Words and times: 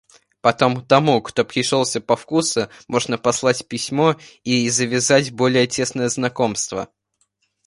Потом 0.41 0.83
тому, 0.87 1.21
кто 1.21 1.45
пришелся 1.45 2.01
по 2.01 2.15
вкусу, 2.15 2.69
можно 2.87 3.19
послать 3.19 3.67
письмо 3.67 4.15
и 4.43 4.67
завязать 4.67 5.31
более 5.31 5.67
тесное 5.67 6.09
знакомство. 6.09 6.87